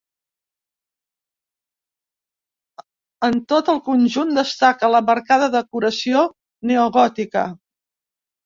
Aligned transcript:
En 3.27 3.37
tot 3.53 3.69
el 3.75 3.83
conjunt 3.91 4.33
destaca 4.39 4.91
la 4.95 5.03
marcada 5.11 5.51
decoració 5.59 6.25
neogòtica. 6.73 7.49